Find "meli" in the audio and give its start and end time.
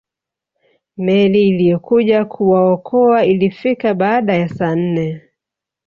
0.97-1.47